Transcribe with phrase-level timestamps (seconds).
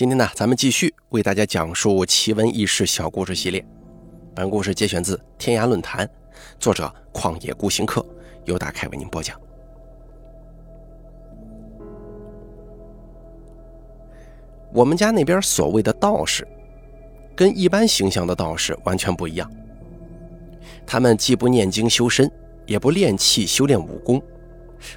[0.00, 3.62] 今天呢，咱们继续为大家讲述奇闻异事小故事系列。
[4.34, 6.08] 本故事节选自天涯论坛，
[6.58, 8.02] 作者旷野孤行客，
[8.46, 9.38] 由大凯为您播讲。
[14.72, 16.48] 我们家那边所谓的道士，
[17.36, 19.52] 跟一般形象的道士完全不一样。
[20.86, 22.32] 他们既不念经修身，
[22.64, 24.22] 也不练气修炼武功，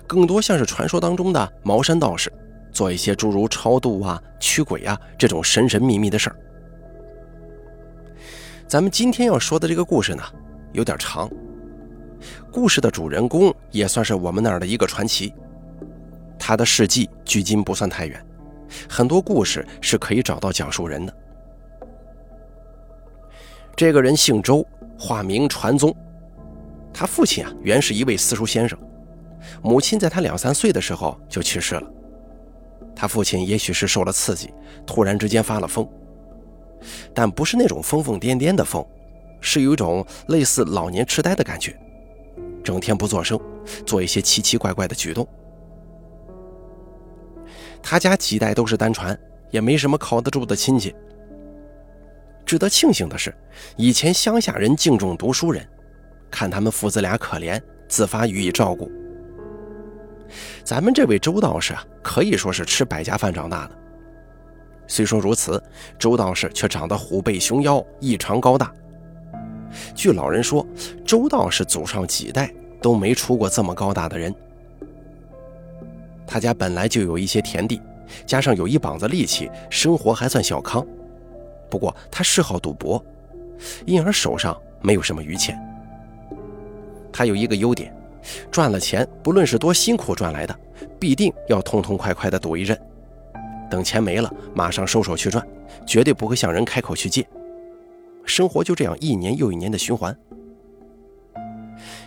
[0.07, 2.31] 更多像是传说当中的茅山道士。
[2.73, 6.35] 做一些诸如超度啊、驱鬼啊这种神神秘秘的事儿。
[8.67, 10.23] 咱们今天要说的这个故事呢，
[10.71, 11.29] 有点长。
[12.51, 15.33] 故事的主人公也算是我们那儿的一个传奇。
[16.39, 18.25] 他的事迹距今不算太远，
[18.89, 21.13] 很多故事是可以找到讲述人的。
[23.75, 24.65] 这个人姓周，
[24.97, 25.95] 化名传宗。
[26.93, 28.77] 他父亲啊，原是一位私塾先生，
[29.61, 31.93] 母亲在他两三岁的时候就去世了。
[32.95, 34.53] 他父亲也许是受了刺激，
[34.85, 35.87] 突然之间发了疯，
[37.13, 38.85] 但不是那种疯疯癫癫的疯，
[39.41, 41.75] 是有一种类似老年痴呆的感觉，
[42.63, 43.39] 整天不作声，
[43.85, 45.27] 做一些奇奇怪怪的举动。
[47.81, 49.17] 他家几代都是单传，
[49.51, 50.95] 也没什么靠得住的亲戚。
[52.45, 53.33] 值得庆幸的是，
[53.75, 55.67] 以前乡下人敬重读书人，
[56.29, 58.89] 看他们父子俩可怜，自发予以照顾。
[60.63, 63.77] 咱们这位周道士啊，可以说是吃百家饭长大的。
[64.87, 65.61] 虽说如此，
[65.97, 68.71] 周道士却长得虎背熊腰，异常高大。
[69.95, 70.65] 据老人说，
[71.05, 74.33] 周道士祖上几代都没出过这么高大的人。
[76.27, 77.81] 他家本来就有一些田地，
[78.25, 80.85] 加上有一膀子力气，生活还算小康。
[81.69, 83.03] 不过他嗜好赌博，
[83.85, 85.57] 因而手上没有什么余钱。
[87.11, 87.95] 他有一个优点。
[88.51, 90.59] 赚了钱，不论是多辛苦赚来的，
[90.99, 92.79] 必定要痛痛快快的赌一阵。
[93.69, 95.45] 等钱没了，马上收手去赚，
[95.85, 97.25] 绝对不会向人开口去借。
[98.25, 100.15] 生活就这样一年又一年的循环。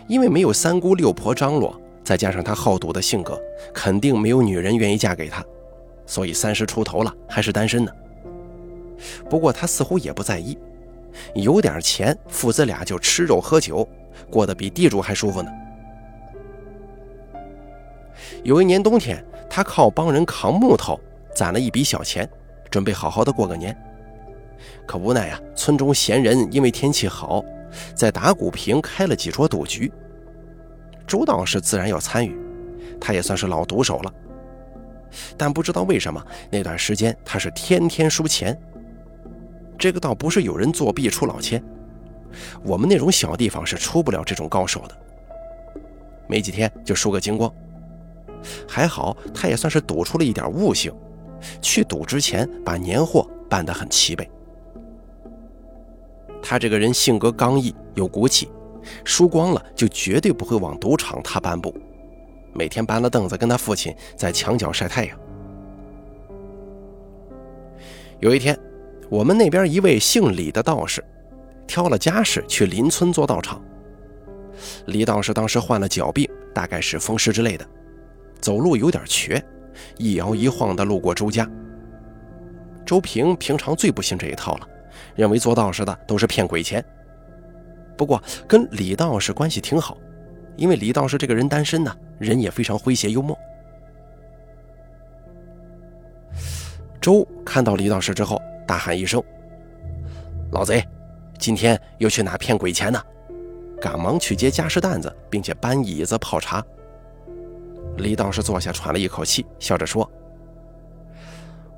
[0.07, 3.39] 因为没有三姑六婆张罗，再加上他好赌的性格，
[3.73, 5.43] 肯定没有女人愿意嫁给他，
[6.05, 7.91] 所以三十出头了还是单身呢。
[9.29, 10.57] 不过他似乎也不在意，
[11.35, 13.87] 有点钱，父子俩就吃肉喝酒，
[14.31, 15.51] 过得比地主还舒服呢。
[18.43, 20.99] 有一年冬天，他靠帮人扛木头
[21.35, 22.29] 攒了一笔小钱，
[22.69, 23.75] 准备好好的过个年。
[24.85, 27.43] 可无奈啊，村中闲人因为天气好，
[27.93, 29.91] 在打鼓坪开了几桌赌局。
[31.05, 32.37] 周道士自然要参与，
[32.99, 34.13] 他也算是老赌手了。
[35.37, 38.57] 但不知道为什么那段时间他是天天输钱。
[39.77, 41.63] 这个倒不是有人作弊出老千，
[42.63, 44.97] 我们那种小地方是出不了这种高手的。
[46.27, 47.53] 没几天就输个精光。
[48.67, 50.93] 还好，他也算是赌出了一点悟性，
[51.61, 54.29] 去赌之前把年货办得很齐备。
[56.41, 58.49] 他这个人性格刚毅，有骨气，
[59.03, 61.75] 输光了就绝对不会往赌场踏半步，
[62.53, 65.19] 每天搬了凳子跟他父亲在墙角晒太阳。
[68.19, 68.57] 有一天，
[69.09, 71.03] 我们那边一位姓李的道士，
[71.67, 73.61] 挑了家事去邻村做道场。
[74.85, 77.67] 李道士当时患了脚病，大概是风湿之类的。
[78.41, 79.43] 走路有点瘸，
[79.97, 81.49] 一摇一晃地路过周家。
[82.85, 84.67] 周平平常最不信这一套了，
[85.15, 86.83] 认为做道士的都是骗鬼钱。
[87.97, 89.97] 不过跟李道士关系挺好，
[90.55, 93.37] 因为李道士这个人单身呢，人也非常诙谐幽默。
[97.01, 99.21] 周看到李道士之后，大喊一声
[100.51, 100.85] ：“老贼，
[101.39, 103.01] 今天又去哪骗鬼钱呢？”
[103.79, 106.63] 赶忙去接家事担子，并且搬椅子泡茶。
[107.97, 110.09] 李道士坐下，喘了一口气，笑着说：“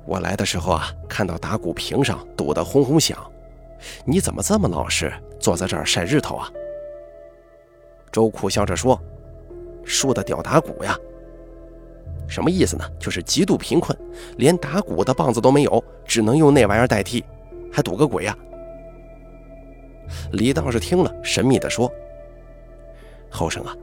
[0.04, 3.18] 我来的时候啊，看到打鼓坪上赌得轰轰响，
[4.04, 6.50] 你怎么这么老实，坐在这儿晒日头啊？”
[8.12, 9.00] 周苦笑着说
[9.84, 10.96] ：“输的屌打鼓呀。”
[12.28, 12.84] 什么意思呢？
[12.98, 13.96] 就是极度贫困，
[14.36, 17.24] 连打鼓的棒子都没有，只能用那玩意儿代替，
[17.72, 18.36] 还赌个鬼呀？
[20.32, 21.90] 李道士听了，神秘地说
[23.30, 23.74] ：“后生啊。”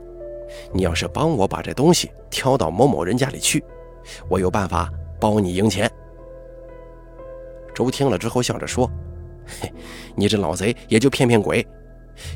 [0.72, 3.62] 你要是帮我把这东西挑到某某人家里去，
[4.28, 4.90] 我有办法
[5.20, 5.90] 包你赢钱。
[7.74, 8.90] 周听了之后笑着说
[9.60, 9.72] ：“嘿，
[10.16, 11.66] 你这老贼也就骗骗鬼，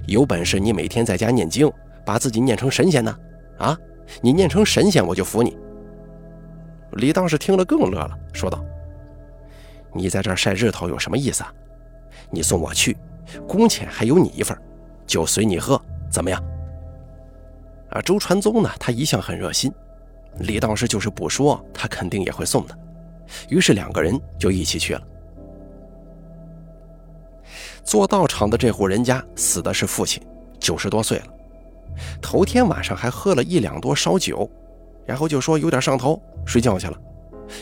[0.06, 1.70] 有本事你每天在家念经，
[2.06, 3.19] 把自己念成神仙呢？
[3.59, 3.76] 啊，
[4.20, 5.56] 你念成神仙我就服你。”
[6.93, 8.65] 李道士听了更乐了，说道
[9.93, 11.53] ：“你在这儿晒日头有什么意思啊？
[12.31, 12.97] 你送我去，
[13.49, 14.56] 工钱还有你一份，
[15.06, 15.81] 就随你喝，
[16.11, 16.41] 怎么样？”
[17.93, 18.71] 啊，周传宗呢？
[18.79, 19.73] 他一向很热心，
[20.41, 22.77] 李道士就是不说，他肯定也会送的，
[23.49, 25.03] 于是两个人就一起去了。
[27.85, 30.23] 做道场的这户人家死的是父亲，
[30.59, 31.27] 九十多岁了。
[32.23, 34.50] 头天晚上还喝了一两多烧酒，
[35.05, 36.99] 然后就说有点上头，睡觉去了。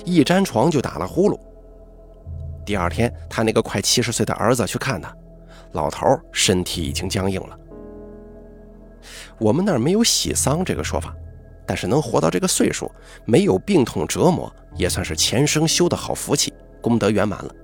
[0.04, 1.36] 一沾床就打了呼噜。
[2.64, 5.12] 第二天，他那个快七十岁的儿子去看他，
[5.72, 7.58] 老头身体已经僵硬了。
[9.38, 11.14] 我们那儿没有喜丧这个说法，
[11.66, 12.90] 但是能活到这个岁数，
[13.24, 17.54] 没有病痛折磨，也算是前生修的好福气，功德圆满了。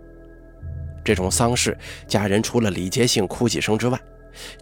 [1.04, 1.76] 这种丧事，
[2.08, 4.00] 家人除了礼节性哭几声之外，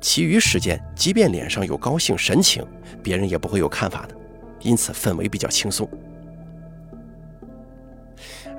[0.00, 2.64] 其余时间，即便脸上有高兴神情，
[3.02, 4.14] 别人也不会有看法的，
[4.60, 5.88] 因此氛围比较轻松。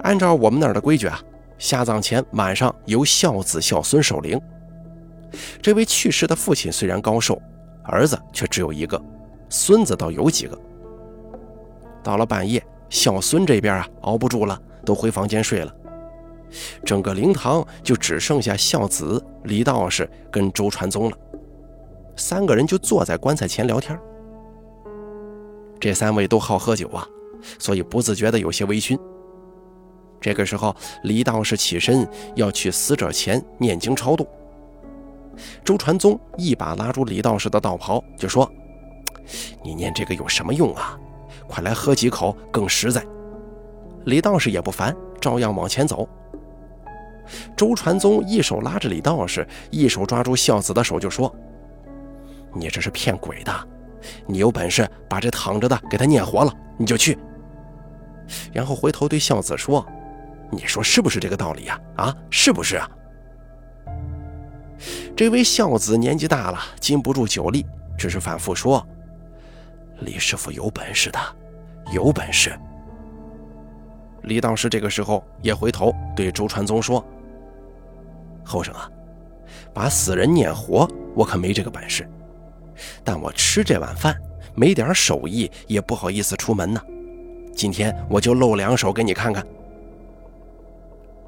[0.01, 1.21] 按照我们那儿的规矩啊，
[1.57, 4.39] 下葬前晚上由孝子孝孙守灵。
[5.61, 7.41] 这位去世的父亲虽然高寿，
[7.87, 9.01] 儿子却只有一个，
[9.49, 10.59] 孙子倒有几个。
[12.03, 15.73] 到了半夜，孝孙这边啊熬不住了，都回房间睡了。
[16.85, 21.17] 整个灵堂就只剩下孝子李道士跟周传宗了，
[22.15, 23.99] 三个人就坐在棺材前聊天。
[25.79, 27.05] 这三位都好喝酒啊，
[27.59, 28.97] 所以不自觉的有些微醺。
[30.21, 34.27] 这个时候，李道士起身要去死者前念经超度，
[35.65, 38.49] 周传宗一把拉住李道士的道袍，就说
[39.65, 40.95] ：“你念这个有什么用啊？
[41.47, 43.03] 快来喝几口更实在。”
[44.05, 46.07] 李道士也不烦，照样往前走。
[47.57, 51.35] 周传宗一手拉着李道士，一手抓住孝子的手，就说
[52.53, 53.51] ：“你这是骗鬼的！
[54.27, 57.17] 你有本事把这躺着的给他念活了，你就去。”
[58.53, 59.83] 然后回头对孝子说
[60.51, 61.81] ：“你说是不是这个道理呀？
[61.95, 62.87] 啊，是不是啊？”
[65.15, 67.65] 这位孝子年纪大了，禁不住酒力，
[67.97, 68.85] 只是反复说
[70.01, 71.19] ：“李师傅有本事的，
[71.93, 72.57] 有本事。”
[74.23, 77.03] 李道士这个时候也回头对周传宗说。
[78.43, 78.89] 后生啊，
[79.73, 82.07] 把死人念活，我可没这个本事。
[83.03, 84.19] 但我吃这碗饭，
[84.53, 86.81] 没点手艺也不好意思出门呢。
[87.55, 89.45] 今天我就露两手给你看看。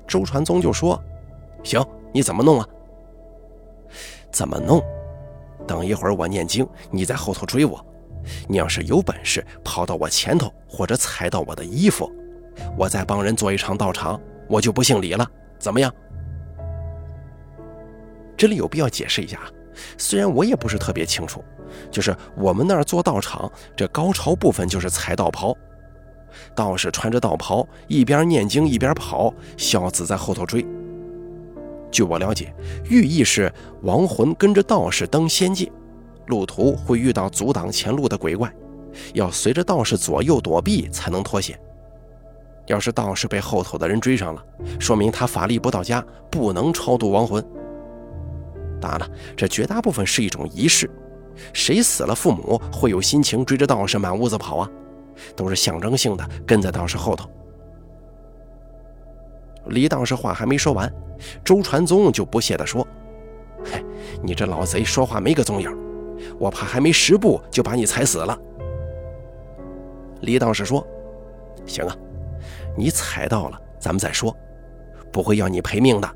[0.08, 1.02] 周传宗就说
[1.64, 1.84] ：“行，
[2.14, 2.68] 你怎么弄啊？
[4.32, 4.82] 怎么弄？
[5.68, 7.84] 等一会儿我念经，你在后头追我。
[8.48, 12.12] 你要是有本事跑到我前头，或者踩到我的衣服，
[12.78, 15.30] 我再帮人做一场道场，我就不姓李了。
[15.60, 15.94] 怎么样？”
[18.38, 19.40] 这里有必要解释一下，
[19.98, 21.44] 虽然我也不是特别清楚，
[21.90, 25.56] 就是我们那儿做道场，这高潮部分就是踩道袍，
[26.54, 30.66] 道士穿着道袍，一边念经一边跑，孝子在后头追。
[31.92, 32.54] 据我了解，
[32.89, 33.51] 寓意是
[33.84, 35.72] 亡魂跟着道士登仙界，
[36.28, 38.54] 路途会遇到阻挡前路的鬼怪，
[39.13, 41.60] 要随着道士左右躲避才能脱险。
[42.66, 44.44] 要是道士被后头的人追上了，
[44.80, 47.44] 说明他法力不到家，不能超度亡魂。
[48.81, 50.90] 当然了，这绝大部分是一种仪式。
[51.54, 54.69] 谁死了父母，会有心情追着道士满屋子跑啊？
[55.36, 57.30] 都是象征性的，跟在道士后头。
[59.69, 60.92] 李道士话还没说完，
[61.44, 62.86] 周传宗就不屑地说
[63.64, 63.84] ：“嘿，
[64.22, 65.75] 你这老贼说话没个踪影，
[66.40, 68.38] 我怕还没十步就把你踩死了。”
[70.22, 70.86] 李道士说
[71.66, 71.96] ：“行啊，
[72.75, 74.36] 你踩到了，咱们再说，
[75.12, 76.10] 不会要你赔命的。”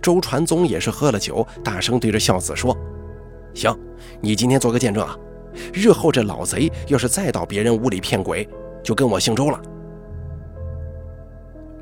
[0.00, 2.76] 周传宗也是喝了酒，大声对着孝子说
[3.54, 3.74] ：“行，
[4.20, 5.16] 你今天做个见证啊！
[5.72, 8.48] 日后这老贼要是再到别人屋里骗鬼，
[8.82, 9.60] 就跟我姓周了。”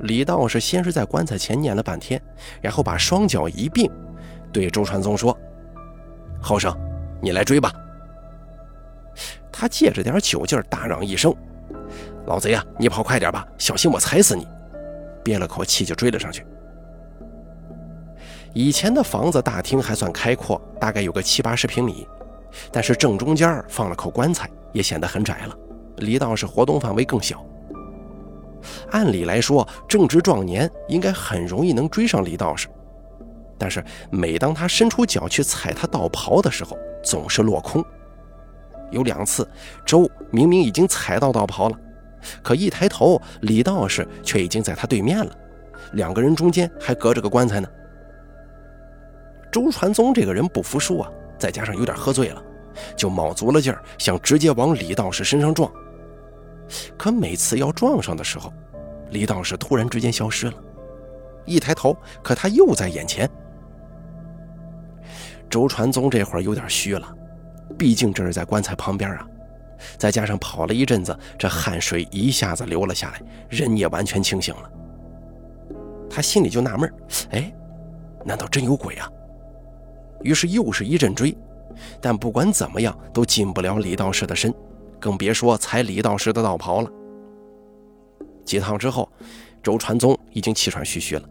[0.03, 2.21] 李道士先是在棺材前念了半天，
[2.61, 3.91] 然后把双脚一并，
[4.53, 5.37] 对周传宗说
[6.43, 6.77] ：“后生，
[7.21, 7.73] 你来追吧。”
[9.53, 11.33] 他借着点酒劲儿，大嚷一声
[12.27, 14.47] ：“老贼啊，你跑快点吧，小心我踩死你！”
[15.23, 16.45] 憋了口气就追了上去。
[18.53, 22.07] 以前的房子大厅还算开阔，大概有个七八十平米，
[22.73, 25.57] 但是正中间放了口棺材，也显得很窄了。
[25.99, 27.47] 李道士活动范围更小。
[28.90, 32.69] 按理来说，正值壮年，应该很容易能追上李道士，
[33.59, 37.85] 但是每当他伸出脚去踩他道袍的时候，总是落空。
[38.90, 39.49] 有两次，
[39.87, 41.78] 周明明已经踩到道袍了，
[42.42, 45.33] 可一抬头，李道士却已经在他对面了，
[45.92, 47.69] 两个人中间还隔着个棺材呢。
[49.50, 52.42] 周传宗这个人不服输啊，再加上有点喝醉了，
[52.97, 55.71] 就卯足了劲儿，想直接往李道士身上撞。
[56.97, 58.52] 可每次要撞上的时候，
[59.11, 60.55] 李道士突然之间消失了，
[61.45, 63.29] 一抬头，可他又在眼前。
[65.50, 67.14] 周传宗这会儿有点虚了，
[67.76, 69.26] 毕竟这是在棺材旁边啊，
[69.99, 74.71] 再加上跑了一阵子，这汗水一下子流了下来，人也完全清醒了。
[76.09, 76.93] 他心里就纳闷
[77.31, 77.52] 哎，
[78.25, 79.11] 难道真有鬼啊？
[80.23, 81.37] 于是又是一阵追，
[82.00, 84.55] 但不管怎么样都进不了李道士的身，
[85.03, 86.89] 更别说踩李道士的道袍了。
[88.45, 89.11] 几趟之后，
[89.61, 91.29] 周传宗已经气喘吁吁了，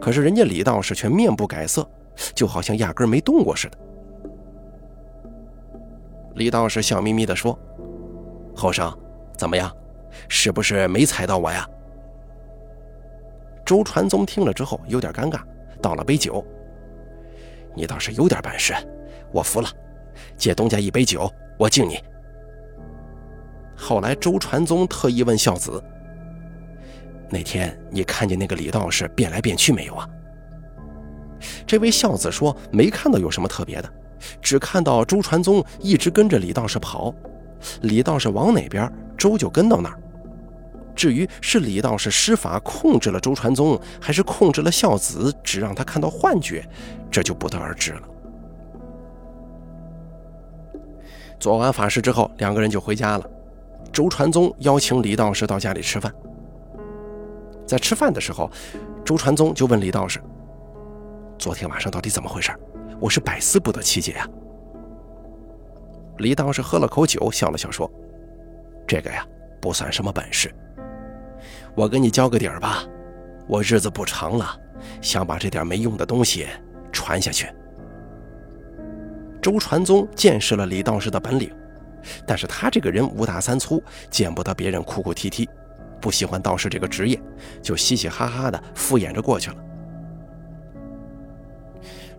[0.00, 1.88] 可是人家李道士却面不改色，
[2.34, 3.78] 就好像压根没动过似的。
[6.34, 7.56] 李道士笑眯眯地说
[8.56, 8.92] ：“后生，
[9.38, 9.72] 怎么样？
[10.28, 11.64] 是不是没踩到我呀？”
[13.64, 15.40] 周传宗听了之后有点尴尬，
[15.80, 16.44] 倒了杯酒。
[17.74, 18.74] 你倒是有点本事，
[19.32, 19.68] 我服了。
[20.36, 21.98] 借东家一杯酒，我敬你。
[23.76, 25.82] 后来周传宗特意问孝子
[27.30, 30.08] ：“那天你看见那个李道士变来变去没有啊？”
[31.66, 33.92] 这位孝子说：“没看到有什么特别的，
[34.40, 37.14] 只看到周传宗一直跟着李道士跑，
[37.82, 40.00] 李道士往哪边，周就跟到哪儿。”
[40.96, 46.66] 至于是李道士施法控制了周传宗，还是控制了孝子，只让他看到幻觉，
[47.10, 48.02] 这就不得而知了。
[51.38, 53.30] 做完法事之后，两个人就回家了。
[53.92, 56.12] 周传宗邀请李道士到家里吃饭。
[57.66, 58.50] 在吃饭的时候，
[59.04, 60.20] 周传宗就问李道士
[61.38, 62.52] ：“昨天晚上到底怎么回事？
[63.00, 64.28] 我是百思不得其解啊。”
[66.18, 67.90] 李道士喝了口酒，笑了笑说
[68.86, 69.26] ：“这个呀，
[69.60, 70.54] 不算什么本事。”
[71.74, 72.84] 我给你交个底儿吧，
[73.46, 74.58] 我日子不长了，
[75.02, 76.46] 想把这点没用的东西
[76.90, 77.46] 传下去。
[79.42, 81.52] 周传宗见识了李道士的本领，
[82.26, 85.48] 但是他这个人五大三粗，见不得别人哭哭啼啼，
[86.00, 87.20] 不喜欢道士这个职业，
[87.62, 89.56] 就嘻嘻哈哈的敷衍着过去了。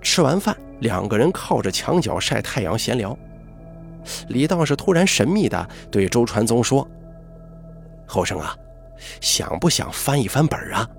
[0.02, 3.18] 吃完饭，两个人靠着墙角晒太阳闲聊。
[4.30, 6.88] 李道士突然神秘的对周传宗说
[8.08, 8.56] ：“后生啊。”
[9.22, 10.90] 想不想翻一翻本啊？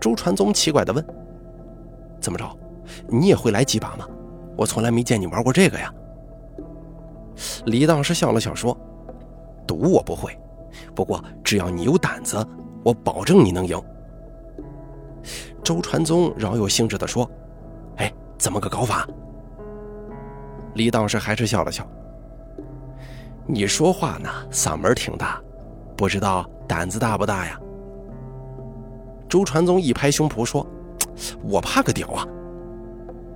[0.00, 1.04] 周传宗奇怪的问
[2.18, 2.58] ：“怎么着？
[3.06, 4.08] 你也会来几把吗？
[4.56, 5.92] 我从来没见你玩过这个呀。”
[7.66, 8.76] 李道士笑了笑说
[9.66, 10.38] ：“赌我不会，
[10.94, 12.46] 不过只要你有胆子，
[12.84, 13.80] 我保证你能赢。”
[15.62, 17.30] 周传宗饶有兴致的说
[17.96, 19.06] ：“哎，怎么个搞法？”
[20.74, 21.86] 李道士还是笑了笑
[23.46, 25.40] ：“你说话呢，嗓门挺大。”
[25.96, 27.60] 不知道胆子大不大呀？
[29.28, 30.66] 周传宗一拍胸脯说
[31.44, 32.26] ：“我怕个屌啊！”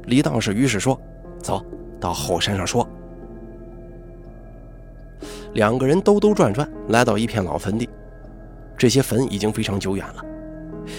[0.07, 0.99] 李道士于是说
[1.43, 1.63] ：“走
[2.01, 2.89] 到后山上说。”
[5.55, 7.89] 两个人兜兜转转来到一片老坟地，
[8.77, 10.25] 这些坟已经非常久远了，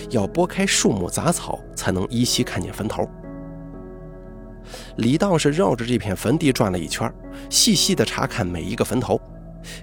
[0.10, 3.08] 要拨开树木杂草才能依稀看见坟头。
[4.98, 7.10] 李道士绕着这片坟地转了一圈，
[7.50, 9.20] 细细的查看每一个坟头。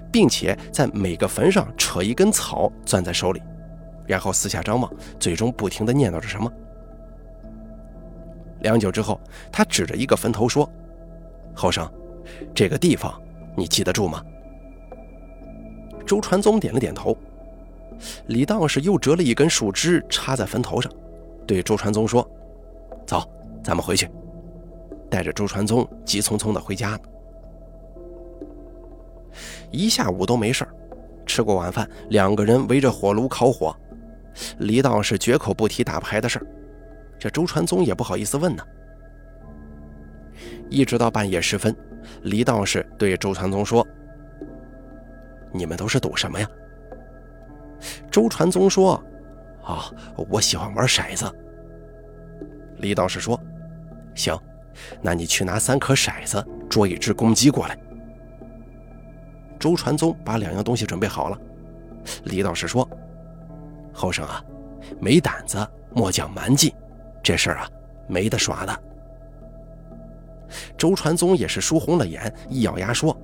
[0.09, 3.41] 并且在每个坟上扯一根草攥在手里，
[4.07, 4.89] 然后四下张望，
[5.19, 6.49] 最终不停地念叨着什么。
[8.61, 9.19] 良久之后，
[9.51, 10.69] 他指着一个坟头说
[11.53, 11.85] ：“后生，
[12.55, 13.13] 这个地方
[13.57, 14.23] 你记得住吗？”
[16.05, 17.17] 周传宗点了点头。
[18.27, 20.91] 李道士又折了一根树枝插在坟头上，
[21.47, 22.29] 对周传宗说
[23.05, 23.23] ：“走，
[23.63, 24.09] 咱们回去。”
[25.09, 26.99] 带着周传宗急匆匆的回家了。
[29.71, 30.73] 一下午都没事儿
[31.25, 33.75] 吃过晚饭，两个人围着火炉烤火。
[34.57, 36.47] 李道士绝口不提打牌的事儿，
[37.19, 38.63] 这周传宗也不好意思问呢。
[40.69, 41.75] 一直到半夜时分，
[42.23, 43.85] 李道士对周传宗说
[45.53, 46.49] ：“你们都是赌什么呀？”
[48.09, 49.01] 周传宗说
[49.63, 49.91] ：“啊，
[50.29, 51.31] 我喜欢玩骰子。”
[52.79, 53.39] 李道士说
[54.15, 54.37] ：“行，
[55.01, 57.77] 那你去拿三颗骰子，捉一只公鸡过来。”
[59.59, 61.37] 周传宗把两样东西准备好了。
[62.25, 62.87] 李道士说
[63.93, 64.43] ：“后生啊，
[64.99, 66.73] 没胆子莫讲蛮劲，
[67.21, 67.69] 这事儿啊
[68.07, 68.83] 没得耍的。”
[70.77, 73.17] 周传宗也是输红了眼，一咬牙说：“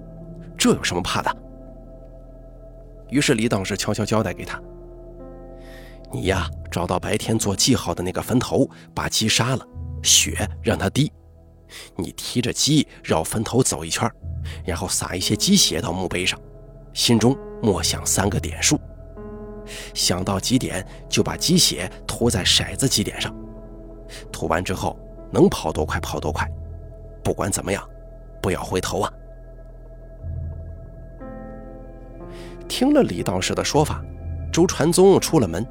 [0.57, 1.33] 这有什么怕的？”
[3.09, 4.61] 于是李道士悄悄交代给他
[6.11, 9.65] ：“你呀，找到白天做记号的那个坟头，把鸡杀了，
[10.03, 11.11] 血让它滴，
[11.95, 14.09] 你提着鸡绕坟头走一圈。”
[14.65, 16.39] 然后撒一些鸡血到墓碑上，
[16.93, 18.79] 心中默想三个点数，
[19.93, 23.35] 想到几点就把鸡血涂在骰子几点上，
[24.31, 24.97] 涂完之后
[25.29, 26.49] 能跑多快跑多快，
[27.21, 27.87] 不管怎么样，
[28.41, 29.13] 不要回头啊！
[32.69, 34.01] 听了李道士的说法，
[34.53, 35.65] 周传宗出了门。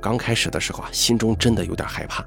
[0.00, 2.24] 刚开始的时候啊，心中真的有点害怕，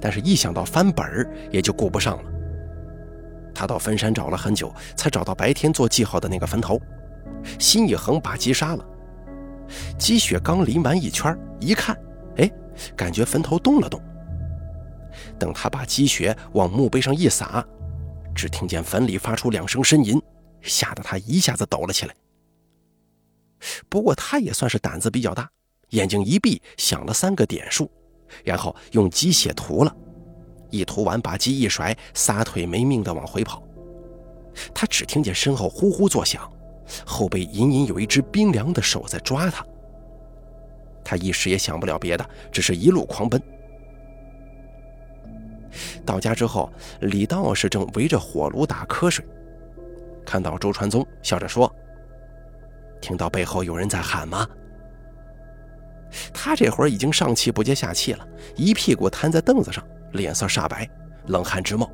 [0.00, 2.30] 但是一想到翻本儿，也就顾不上了。
[3.54, 6.80] 他到坟山找了很久，才找到白天做记号的那个坟头，
[7.58, 8.84] 心一横，把鸡杀了。
[9.96, 11.96] 鸡血刚淋完一圈，一看，
[12.36, 12.50] 哎，
[12.96, 14.00] 感觉坟头动了动。
[15.38, 17.64] 等他把鸡血往墓碑上一撒，
[18.34, 20.20] 只听见坟里发出两声呻吟，
[20.60, 22.14] 吓得他一下子抖了起来。
[23.88, 25.48] 不过他也算是胆子比较大，
[25.90, 27.90] 眼睛一闭，想了三个点数，
[28.44, 29.96] 然后用鸡血涂了，
[30.70, 33.62] 一涂完把鸡一甩，撒腿没命的往回跑。
[34.74, 36.50] 他只听见身后呼呼作响，
[37.04, 39.64] 后背隐隐有一只冰凉的手在抓他。
[41.02, 43.40] 他一时也想不了别的，只是一路狂奔。
[46.06, 49.24] 到家之后，李道士正围着火炉打瞌睡，
[50.24, 51.72] 看到周传宗，笑着说。
[53.04, 54.48] 听到背后有人在喊吗？
[56.32, 60.88] 他这会儿已经上气不接下气了，一屁股瘫在凳子上，脸色煞白，
[61.26, 61.90] 冷汗直冒，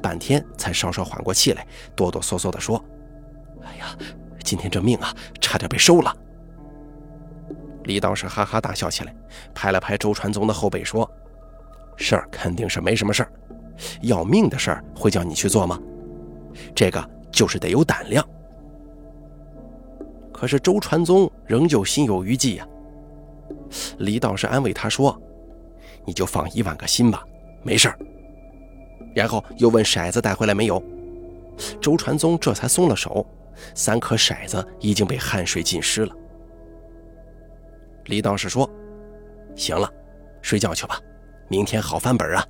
[0.00, 2.82] 半天才稍稍缓过气来，哆哆嗦嗦地说
[3.62, 3.94] ：“哎呀，
[4.42, 6.16] 今天这命啊，差点被收了。”
[7.84, 9.14] 李道士哈哈大笑起来，
[9.52, 11.06] 拍了拍周传宗的后背说
[11.98, 13.32] ：“事儿肯定是没什么事儿，
[14.00, 15.78] 要命的事儿会叫你去做吗？
[16.74, 18.26] 这个就是得有胆量。”
[20.42, 22.66] 可是周传宗仍旧心有余悸呀。
[23.98, 25.16] 李道士安慰他说
[26.04, 27.24] ：“你就放一万个心吧，
[27.62, 27.96] 没事儿。”
[29.14, 30.82] 然后又问骰子带回来没有。
[31.80, 33.24] 周传宗这才松了手，
[33.76, 36.12] 三颗骰子已经被汗水浸湿了。
[38.06, 38.68] 李道士说
[39.54, 39.88] ：“行了，
[40.42, 41.00] 睡觉去吧，
[41.46, 42.44] 明天好翻本啊。”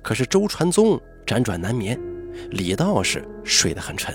[0.00, 0.96] 可是周传宗
[1.26, 2.00] 辗转难眠，
[2.50, 4.14] 李道士睡得很沉。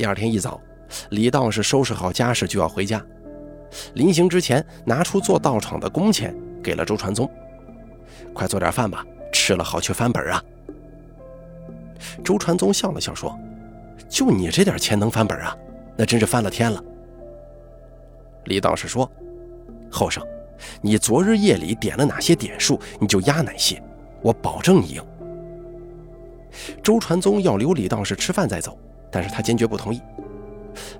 [0.00, 0.58] 第二天一早，
[1.10, 3.04] 李道士收拾好家事就要回家。
[3.92, 7.30] 临行之前，拿出做道场的工钱给了周传宗
[8.32, 10.42] ：“快做点饭吧，吃了好去翻本啊。”
[12.24, 13.38] 周传宗笑了笑说
[14.08, 15.54] ：“就你这点钱能翻本啊？
[15.98, 16.82] 那真是翻了天了。”
[18.48, 19.06] 李道士说
[19.92, 20.26] ：“后生，
[20.80, 23.78] 你昨日夜里点了哪些点数，你就压哪些，
[24.22, 25.04] 我保证你赢。”
[26.82, 28.78] 周传宗要留李道士吃饭再走。
[29.10, 30.00] 但是他坚决不同意。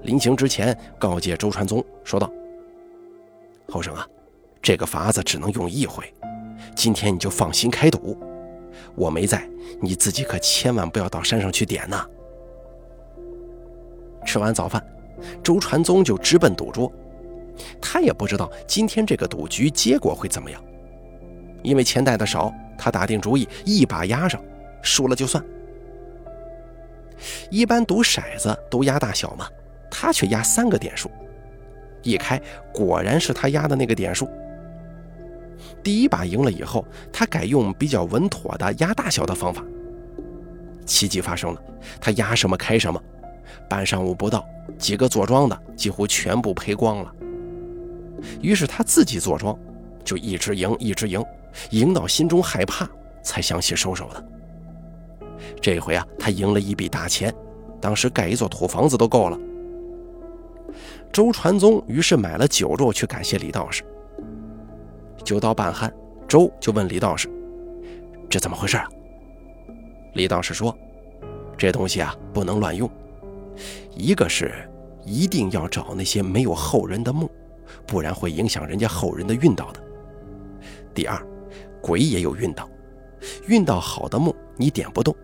[0.03, 2.31] 临行之前，告诫周传宗说道
[3.68, 4.07] ：“后生啊，
[4.61, 6.12] 这个法子只能用一回，
[6.75, 8.18] 今天你就放心开赌。
[8.96, 9.49] 我没在，
[9.81, 12.05] 你自己可千万不要到山上去点呐。”
[14.27, 14.85] 吃完早饭，
[15.42, 16.92] 周传宗就直奔赌桌。
[17.81, 20.62] 他也不知道今天这个赌局结果会怎么样，
[21.62, 24.42] 因为钱带的少，他打定主意一把押上，
[24.83, 25.44] 输了就算。
[27.51, 29.47] 一般赌骰子都压大小嘛，
[29.91, 31.11] 他却压三个点数，
[32.03, 32.41] 一开
[32.73, 34.29] 果然是他压的那个点数。
[35.83, 39.63] 第一把赢了以后，他改用比较稳妥的压大小的方法。
[40.87, 41.63] 奇迹发生了，
[42.01, 43.01] 他压什么开什么，
[43.69, 44.45] 半上午不到，
[44.79, 47.15] 几个坐庄的几乎全部赔光了。
[48.41, 49.57] 于是他自己坐庄，
[50.05, 51.25] 就一直赢，一直赢，
[51.71, 52.89] 赢到心中害怕，
[53.23, 54.25] 才想起收手的。
[55.61, 57.35] 这回啊，他赢了一笔大钱，
[57.81, 59.38] 当时盖一座土房子都够了。
[61.12, 63.83] 周传宗于是买了酒肉去感谢李道士。
[65.24, 65.90] 酒到半酣，
[66.29, 67.29] 周就问李道士
[68.31, 68.88] ：“这怎么回事啊？”
[70.14, 70.76] 李道士说
[71.59, 72.88] ：“这东西啊，不能乱用。
[73.94, 74.53] 一个是
[75.05, 77.31] 一定要找那些没有后人的墓，
[77.87, 79.81] 不然会影响人家后人的运道的。
[80.94, 81.20] 第二，
[81.83, 82.68] 鬼也有运道，
[83.46, 85.14] 运道好的墓你点不动。”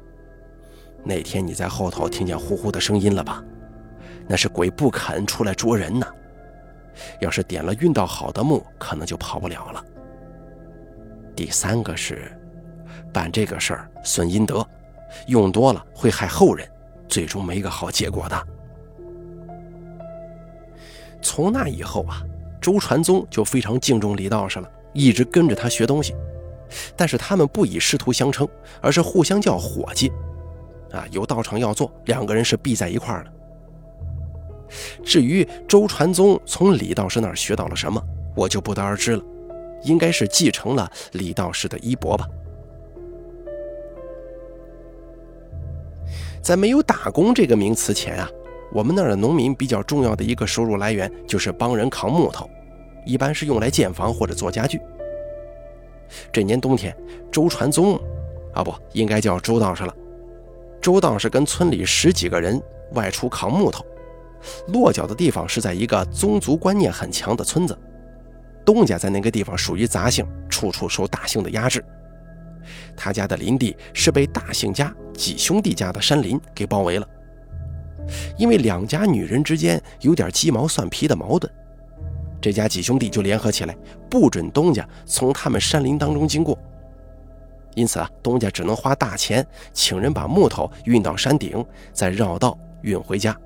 [1.07, 3.41] 那天你在后头听见呼呼的声音了吧？
[4.27, 6.07] 那是鬼不肯出来捉人呢。
[7.21, 9.85] 要是点了运道好的墓，可能就跑不了了。
[11.37, 12.37] 第三个是，
[13.13, 14.67] 办这个事儿损阴德，
[15.29, 16.69] 用多了会害后人，
[17.07, 18.47] 最终没个好结果的。
[21.23, 22.21] 从那以后啊，
[22.61, 26.17] 周传宗就非常敬重李道士了，一直跟着他学东西。
[26.97, 28.49] 但是他们不以师徒相称，
[28.81, 30.11] 而是互相叫伙计。
[30.93, 33.33] 啊，有道场要做，两个人是必在一块儿的。
[35.05, 38.03] 至于周传宗从李道士那儿学到了什么，
[38.35, 39.23] 我就不得而知了，
[39.85, 42.27] 应该是继承了李道士的衣钵吧。
[46.43, 48.29] 在没有打工这个名词前啊，
[48.73, 52.49] 我们那儿的农民比较重要的一个收入来源就是帮人扛木头，
[53.05, 54.81] 一般是用来建房或者做家具。
[56.33, 56.97] 这年冬天，
[57.33, 57.99] 周传宗，
[58.55, 59.95] 啊不，应该叫周道士了。
[60.87, 63.85] 周道是跟村里十几个人外出扛木头，
[64.69, 67.77] 落脚的地方是在一个宗族观念很强的村子。
[68.65, 71.85] 东家在那个地方属于杂姓，处处受大姓的压制，
[72.97, 77.09] 他家的林地是被大姓家几兄弟家的山林给包围了。
[78.39, 81.53] 因为两家女人之间有点鸡毛蒜皮的矛盾，
[82.41, 83.77] 这家几兄弟就联合起来，
[84.09, 86.57] 不准东家从他们山林当中经过。
[87.77, 93.39] 因此啊，东家只能花大钱请人把木头运到山顶，再绕道运回家。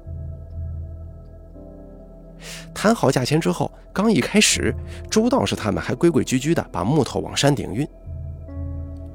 [2.72, 4.74] 谈好价钱之后，刚一开始，
[5.10, 7.86] 周道士他们还规规矩矩的把木头往山顶运。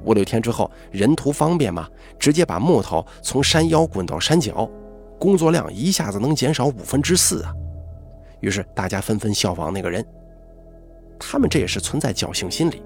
[0.04, 4.70] 五六天之后，人图方便嘛，直接把木头从山腰滚到山脚，
[5.18, 7.52] 工作量一下子能减少五分之四啊！
[8.40, 10.06] 于是大家纷纷效仿那个人。
[11.18, 12.82] 他们这也是存在侥幸心理。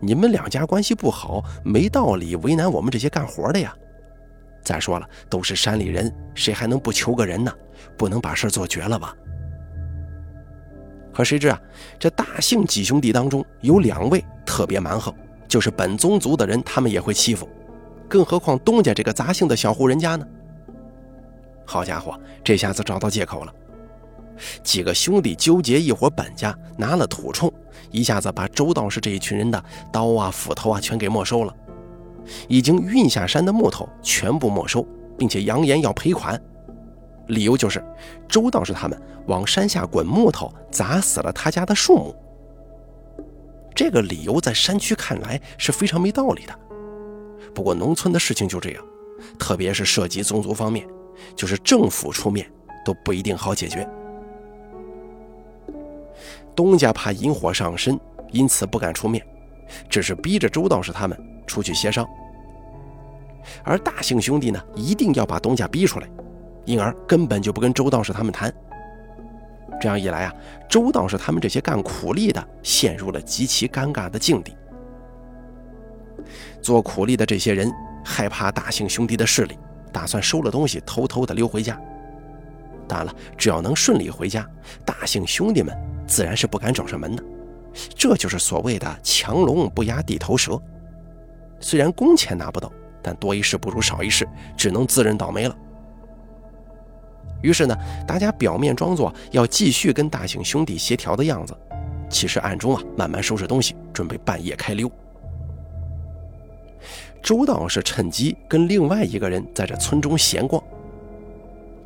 [0.00, 3.74] 你们两家关系不好，没道理为难我们这些干活的呀。
[4.62, 7.52] 再说了，都是山里人，谁还能不求个人呢？
[7.96, 9.16] 不能把事做绝了吧？
[11.12, 11.60] 可谁知啊，
[11.98, 15.12] 这大姓几兄弟当中有两位特别蛮横，
[15.48, 17.48] 就是本宗族的人，他们也会欺负，
[18.08, 20.26] 更何况东家这个杂姓的小户人家呢？
[21.64, 23.54] 好家伙，这下子找到借口了。
[24.62, 27.52] 几个兄弟纠结一伙本家拿了土铳，
[27.90, 31.54] 一下子把周道士这一群人的刀啊、斧头啊全给没收了，
[32.48, 34.86] 已经运下山的木头全部没收，
[35.18, 36.40] 并且扬言要赔款。
[37.28, 37.84] 理由就是
[38.28, 42.16] 周道士他们往山下滚木头，砸死了他家的树木。
[43.74, 46.58] 这个理由在山区看来是非常没道理的，
[47.54, 48.84] 不过农村的事情就这样，
[49.38, 50.86] 特别是涉及宗族方面，
[51.36, 52.50] 就是政府出面
[52.84, 53.88] 都不一定好解决。
[56.60, 57.98] 东家怕引火上身，
[58.32, 59.26] 因此不敢出面，
[59.88, 62.06] 只是逼着周道士他们出去协商。
[63.64, 66.08] 而大姓兄弟呢，一定要把东家逼出来。
[66.66, 68.52] 因而根本就不跟周道士他们谈。
[69.80, 70.34] 这样一来啊，
[70.68, 74.54] 周道士他们这些干苦力的陷入了极其尴尬的境地。
[76.60, 77.72] 做苦力的这些人
[78.04, 79.58] 害怕大姓兄弟的势力，
[79.90, 81.80] 打算收了东西偷偷的溜回家。
[82.90, 84.44] 当然了，只要能顺利回家，
[84.84, 85.72] 大姓兄弟们
[86.08, 87.22] 自然是不敢找上门的。
[87.94, 90.60] 这就是所谓的强龙不压地头蛇。
[91.60, 94.26] 虽然工钱拿不到，但多一事不如少一事，
[94.56, 95.56] 只能自认倒霉了。
[97.42, 97.76] 于是呢，
[98.08, 101.56] 大家表面装作要继续跟大姓兄弟协调的样子，
[102.08, 104.90] 其实暗中啊慢慢收拾东西，准备半夜开溜。
[107.22, 110.60] 周道士趁机跟另外一个人在这村中闲逛，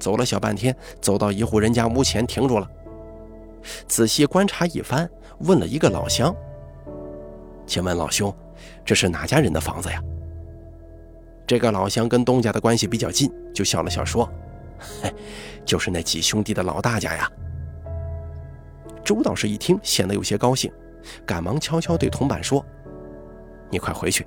[0.04, 2.70] 走了小半天，走到一户人家屋前停住了，
[3.88, 6.36] 仔细观察一番，问了一个老乡
[7.64, 8.30] ：“请问老兄，
[8.84, 10.02] 这是哪家人的房子呀？”
[11.48, 14.30] 这个老乡跟东家的关系比较近，就笑了笑说。
[14.78, 15.10] 嘿，
[15.64, 17.26] 就是那几兄弟的老大家呀。
[19.02, 20.70] 周道士一听，显得有些高兴，
[21.24, 22.62] 赶忙悄悄对同伴说
[23.72, 24.26] ：“你快回去，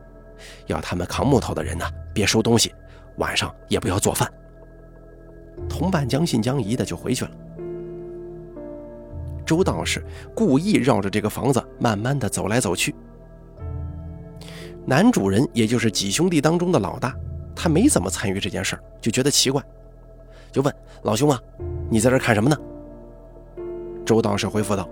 [0.66, 1.86] 要他们扛木头的人呢，
[2.16, 2.74] 别收东西，
[3.18, 4.28] 晚上也不要做饭。”
[5.70, 7.32] 同伴将信将疑的就回去了。
[9.46, 10.04] 周道士
[10.36, 12.94] 故意绕着这个房子慢慢的走来走去。
[14.86, 17.16] 男主人，也就是几兄弟当中的老大，
[17.56, 19.64] 他没怎么参与这件事儿，就觉得奇怪。
[20.52, 21.40] 就问老兄啊，
[21.90, 22.58] 你在这看什么呢？
[24.06, 24.88] 周道士回复道：“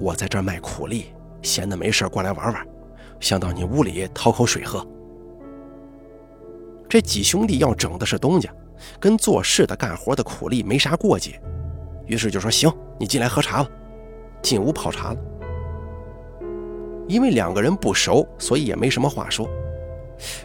[0.00, 1.06] 我在这儿卖苦力，
[1.42, 2.66] 闲的没事过来玩玩，
[3.20, 4.86] 想到你屋里讨口水喝。”
[6.88, 8.50] 这几兄弟要整的是东家，
[9.00, 11.40] 跟做事的干活的苦力没啥过节，
[12.06, 13.70] 于是就说：“行，你进来喝茶吧。”
[14.42, 15.18] 进屋泡茶了。
[17.08, 19.48] 因为两个人不熟，所以也没什么话说。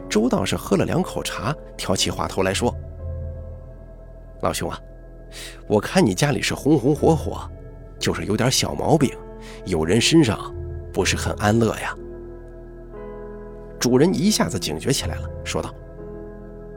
[0.09, 2.73] 周道士喝了两口茶，挑起话头来说。
[4.41, 4.79] 老兄啊，
[5.67, 7.49] 我看你家里是红红火火，
[7.99, 9.11] 就是有点小毛病，
[9.65, 10.53] 有人身上
[10.93, 11.95] 不是很安乐呀。
[13.79, 15.73] 主人一下子警觉起来了，说道：“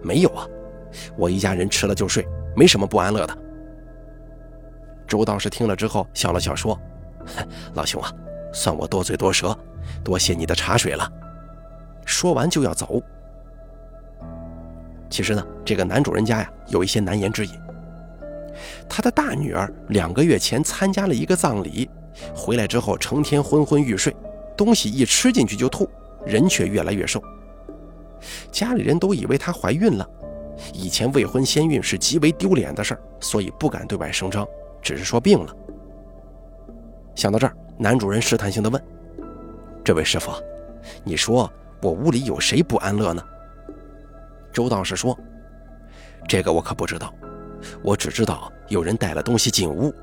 [0.02, 0.46] 没有啊，
[1.16, 2.26] 我一家人吃了就睡，
[2.56, 3.38] 没什么不安乐的。”
[5.06, 6.78] 周道士听了之后笑了笑，说
[7.74, 8.12] ：“老兄啊，
[8.52, 9.56] 算我多嘴多舌，
[10.04, 11.10] 多谢你的茶水了。”
[12.06, 13.02] 说完就要走。
[15.08, 17.52] 其实呢，这个男主人家呀，有一些难言之隐。
[18.88, 21.88] 他的大女儿两个月前参加了一个葬礼，
[22.34, 24.14] 回来之后成天昏昏欲睡，
[24.56, 25.88] 东西一吃进去就吐，
[26.24, 27.22] 人却越来越瘦。
[28.52, 30.08] 家里人都以为她怀孕了，
[30.72, 34.46] 以前未婚先孕是极为丢脸的事儿，所以不敢对外声张，
[34.82, 35.56] 只是说病了。
[37.14, 38.82] 想到这儿，男主人试探性的问
[39.84, 40.30] ：“这位师傅，
[41.04, 41.50] 你说
[41.82, 43.22] 我屋里有谁不安乐呢？”
[44.52, 45.18] 周道士说
[46.28, 47.12] ：“这个我可不知道，
[47.82, 49.94] 我只知道有人带了东西进屋，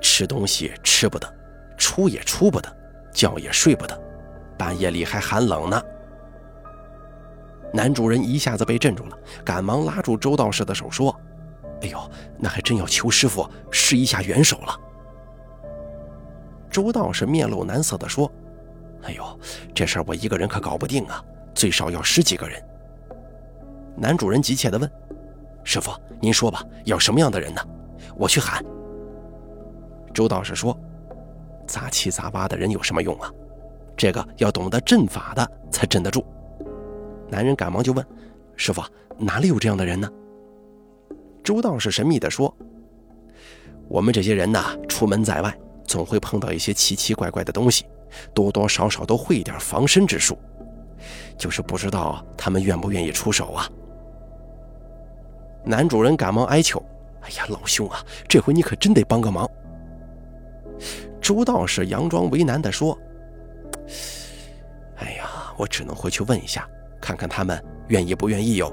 [0.00, 1.26] 吃东西吃不得，
[1.76, 2.74] 出也出不得，
[3.12, 4.00] 觉也睡不得，
[4.56, 5.82] 半夜里还寒冷呢。”
[7.72, 11.14] 男主人一下子被镇住了，赶忙拉住周道士的手说
[11.80, 11.98] ：“哎呦，
[12.38, 14.78] 那还真要求师傅施一下援手了。”
[16.70, 18.30] 周道士面露难色地说
[19.04, 19.40] ：“哎呦，
[19.74, 22.62] 这事儿我一个人可搞不定啊，最少要十几个人。”
[23.96, 24.90] 男主人急切地问
[25.64, 27.60] ：“师傅，您说吧，要什么样的人呢？
[28.16, 28.64] 我去喊。”
[30.14, 30.78] 周道士说
[31.66, 33.30] ：“杂七杂八的人有什么用啊？
[33.96, 36.24] 这个要懂得阵法的才镇得住。”
[37.32, 38.06] 男人赶忙就问
[38.56, 38.82] ：“师傅，
[39.16, 40.06] 哪里有这样的人呢？”
[41.42, 42.54] 周道士神秘地说
[43.88, 47.86] ：“我们这些人呐，出门在外，总会碰到一些奇奇怪怪的东西，
[48.34, 50.36] 多多少少都会一点防身之术，
[51.38, 53.66] 就是不知道他们愿不愿意出手啊。”
[55.64, 56.84] 男主人赶忙哀求
[57.24, 59.50] ：“哎呀，老兄啊，这回你可真得帮个忙。”
[61.18, 62.98] 周道士佯装为难地说
[65.00, 66.68] ：“哎呀，我只能回去问一下。”
[67.02, 68.72] 看看他们愿意不愿意哟。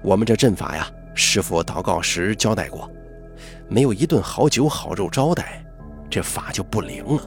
[0.00, 2.88] 我们这阵法呀，师傅祷告时交代过，
[3.68, 5.62] 没有一顿好酒好肉招待，
[6.08, 7.20] 这法就不灵了。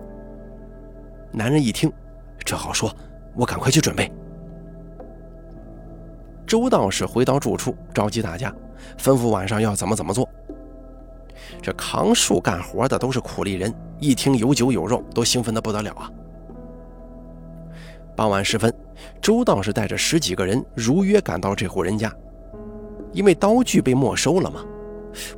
[1.32, 1.92] 男人一听，
[2.46, 2.92] 这好说，
[3.36, 4.10] 我赶快去准备。
[6.48, 8.54] 周道士回到住处，召集大家，
[8.98, 10.28] 吩咐晚上要怎么怎么做。
[11.62, 16.10] 这扛树干活的都是苦力人，一听有酒有肉，都兴奋得不得了啊。
[18.16, 18.74] 傍晚时分。
[19.22, 22.14] 周道士带着十几个人如约赶到这户人家，
[23.12, 24.64] 因为刀具被没收了嘛，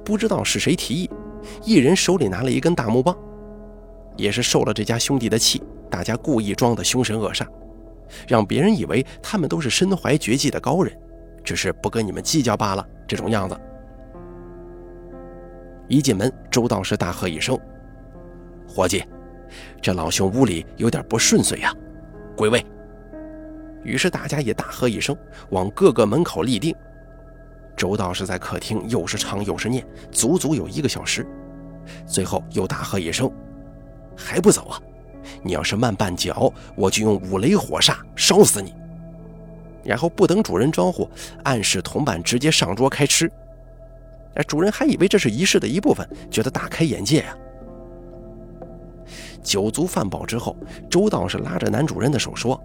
[0.04, 1.10] 不知道是谁提议，
[1.64, 3.16] 一人手里拿了一根大木棒，
[4.16, 7.46] 也是受了这家兄弟的气，大家故意装的凶神恶煞，
[8.28, 10.96] 让别人以为他们都是身怀绝技的高人，
[11.44, 12.88] 只是不跟你们计较罢了。
[13.06, 13.60] 这种样子。
[15.88, 17.60] 一进门，周道士大喝一声
[18.66, 19.04] ：“伙计，
[19.82, 21.72] 这老兄屋里有点不顺遂呀，
[22.36, 22.66] 归位。”
[23.84, 25.16] 于是大家也大喝一声，
[25.50, 26.76] 往各个门口立定。
[27.76, 31.26] 周道士在客厅又是唱又是念，足足有一个小时。
[32.06, 33.30] 最后又大喝一声
[34.16, 34.82] ：“还不走啊！
[35.42, 38.74] 你要是慢半脚，我就用五雷火煞烧死你！”
[39.84, 41.10] 然后不等主人招呼，
[41.44, 43.30] 暗示同伴直接上桌开吃。
[44.36, 47.36] 哎，主人还以为这是仪式的一部分，觉得大开眼界啊。
[49.42, 50.56] 酒足饭饱之后，
[50.90, 52.64] 周道士拉着男主人的手说。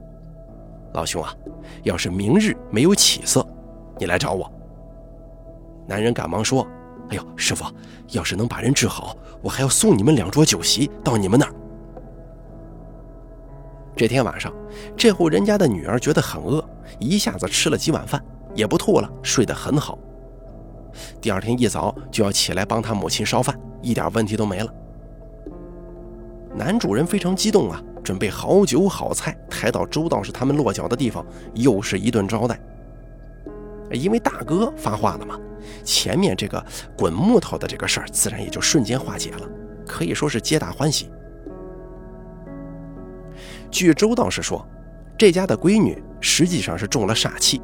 [0.92, 1.35] 老兄啊，
[1.83, 3.46] 要是明日没有起色，
[3.98, 4.51] 你来找我。
[5.87, 6.66] 男人赶忙说
[7.11, 7.64] ：“哎呦，师傅，
[8.09, 11.55] 要是能把人治好，我还要送你们两桌酒席到你们那儿。”
[13.96, 14.53] 这天晚上，
[14.96, 16.64] 这户人家的女儿觉得很饿，
[16.98, 18.22] 一下子吃了几碗饭，
[18.55, 19.98] 也不吐了，睡得很好。
[21.20, 24.72] 第二天一早就要起来帮他母亲烧饭，一点问题都没了。
[26.55, 27.83] 男主人非常激动啊。
[28.09, 32.59] 准备好酒好菜，抬到周道士他们落脚的地方，又是一顿招待。
[33.92, 35.38] 因为大哥发话了嘛，
[35.85, 36.64] 前面这个
[36.97, 39.47] 滚木头的这个事儿，自然也就瞬间化解了，
[39.87, 41.11] 可以说是皆大欢喜。
[43.71, 44.66] 据周道士说，
[45.18, 47.61] 这家的闺女实际上是中了煞气。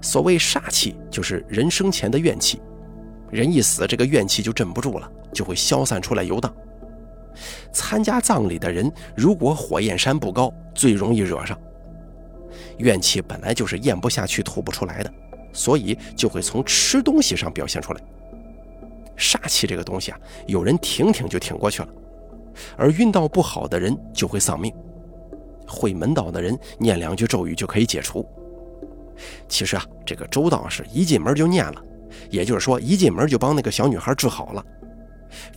[0.00, 2.62] 所谓煞气，就是人生前的怨气，
[3.30, 6.50] 人一死，这个怨气就镇不住了，就会消散出来游荡。
[7.72, 11.58] 参加葬礼的人，如果火焰山不高，最容易惹上
[12.78, 13.20] 怨气。
[13.22, 15.12] 本来就是咽不下去、吐不出来的，
[15.52, 18.00] 所以就会从吃东西上表现出来。
[19.16, 21.88] 煞气这个东西啊，有人挺挺就挺过去了，
[22.76, 24.74] 而运道不好的人就会丧命。
[25.66, 28.26] 会门道的人念两句咒语就可以解除。
[29.48, 31.82] 其实啊，这个周道士一进门就念了，
[32.28, 34.64] 也就是说，一进门就帮那个小女孩治好了。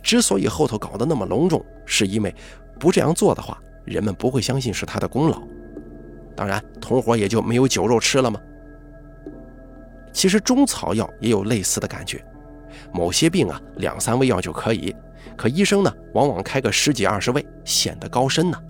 [0.02, 2.34] 之所以后头搞得那么隆重，是因为
[2.78, 5.42] 不这样做的话，人们不会相信是他的功劳。
[6.36, 8.40] 当然，同伙也就没有酒肉吃了吗？
[10.12, 12.24] 其实中草药也有类似的感觉，
[12.92, 14.94] 某些病啊，两三味药就可以，
[15.36, 18.60] 可医生呢，往往开个十几二十味，显得高深呢。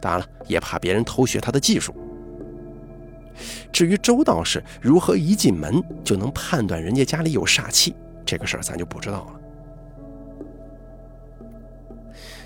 [0.00, 1.94] 当然了，也怕别人偷学他的技术。
[3.72, 9.40] 至于周道士如何一进门就能判断人家家里有煞气，这个事儿咱就不知道了。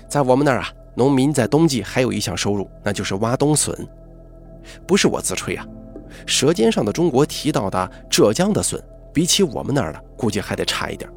[0.07, 3.75] 在我们那儿啊，农民在冬季还有一项收入，那就是挖冬笋。
[4.85, 5.65] 不是我自吹啊，
[6.25, 8.81] 《舌尖上的中国》提到的浙江的笋，
[9.13, 11.09] 比起我们那儿的，估计还得差一点。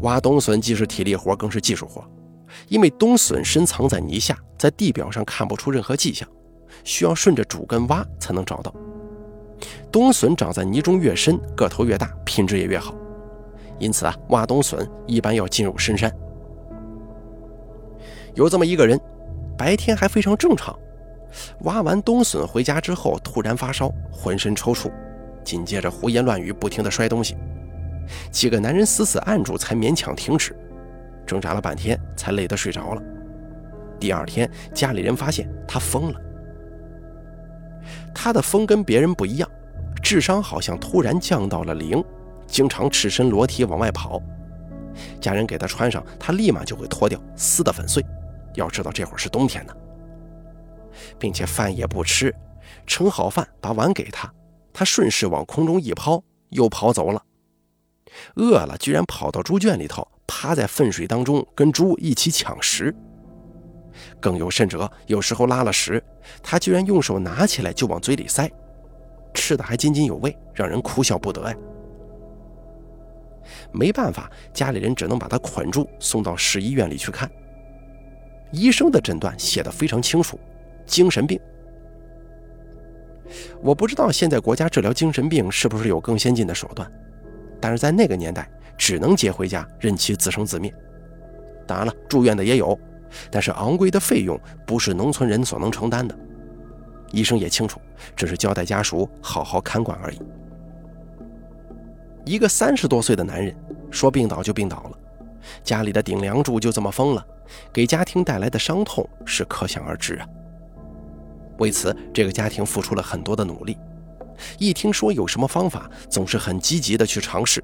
[0.00, 2.04] 挖冬笋既是体力活，更是技术活，
[2.68, 6.28] 因为冬笋深藏在泥下，在地表上看不出任何迹象，
[6.84, 8.74] 需要顺着主根挖才能找到。
[9.90, 12.94] 冬笋长在泥中越深，个头越大，品质也越好。
[13.78, 16.12] 因此啊，挖冬笋一般要进入深山。
[18.34, 18.98] 有这么一个人，
[19.56, 20.78] 白天还非常正常，
[21.60, 24.90] 挖完冬笋回家之后，突然发烧，浑身抽搐，
[25.44, 27.36] 紧接着胡言乱语，不停地摔东西。
[28.30, 30.56] 几个男人死死按住，才勉强停止。
[31.26, 33.02] 挣扎了半天，才累得睡着了。
[34.00, 36.20] 第二天，家里人发现他疯了。
[38.14, 39.48] 他的疯跟别人不一样，
[40.02, 42.02] 智商好像突然降到了零，
[42.46, 44.20] 经常赤身裸体往外跑。
[45.20, 48.04] 家人给他穿上，他立马就会脱掉，撕得粉碎。
[48.54, 49.74] 要知道这会儿是冬天呢，
[51.18, 52.34] 并且饭也不吃，
[52.86, 54.32] 盛好饭把碗给他，
[54.72, 57.22] 他顺势往空中一抛，又跑走了。
[58.36, 62.94] 饿了，居然跑到猪圈里头，趴在粪水当中跟猪一起抢食。
[64.20, 66.02] 更有甚者，有时候拉了屎，
[66.42, 68.50] 他居然用手拿起来就往嘴里塞，
[69.34, 71.56] 吃的还津津有味，让人哭笑不得呀。
[73.72, 77.30] 没办法，家里人只能把他捆住，送到市医院里去看。
[78.52, 80.38] 医生的诊断写的非常清楚，
[80.86, 81.40] 精神病。
[83.62, 86.90] 我不知道现在国家治疗精神病是不是有更先进的手段，
[87.60, 90.72] 但是在那个年代，只能接回家，任其自生自灭。
[91.66, 92.78] 当然了，住院的也有，
[93.30, 96.14] 但是昂贵的费用不是农村人所能承担的。
[97.10, 97.80] 医生也清楚，
[98.14, 100.20] 只是交代家属好好看管而已。
[102.24, 103.54] 一个三十多岁的男人
[103.90, 104.98] 说病倒就病倒了，
[105.64, 107.26] 家里的顶梁柱就这么疯了。
[107.72, 110.26] 给家庭带来的伤痛是可想而知啊。
[111.58, 113.76] 为此，这个家庭付出了很多的努力。
[114.58, 117.62] 一听说有什么方法，总是很积极的去尝试，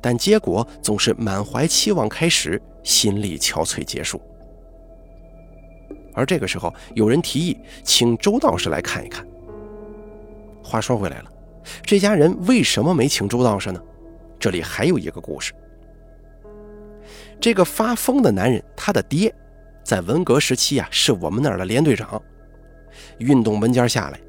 [0.00, 4.20] 但结果总是满怀期望开始，心力憔悴结束。
[6.12, 9.26] 而这个时候，有人提议请周道士来看一看。
[10.62, 11.32] 话说回来了，
[11.82, 13.80] 这家人为什么没请周道士呢？
[14.38, 15.54] 这里还有一个故事。
[17.42, 19.34] 这个发疯的男人，他的爹，
[19.82, 22.22] 在文革时期啊，是我们那儿的连队长。
[23.18, 24.20] 运动文件下来，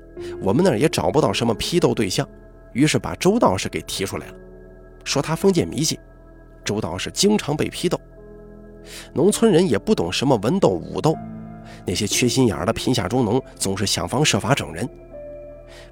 [0.41, 2.27] 我们那儿也找不到什么批斗对象，
[2.71, 4.33] 于是把周道士给提出来了，
[5.03, 5.95] 说他封建迷信。
[6.65, 8.01] 周道士经常被批斗，
[9.13, 11.15] 农村人也不懂什么文斗武斗，
[11.85, 14.89] 那些缺心眼儿的贫下中农总是想方设法整人。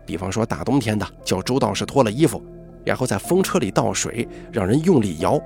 [0.07, 2.43] 比方说大冬天的，叫周道士脱了衣服，
[2.83, 5.39] 然后在风车里倒水，让人用力摇。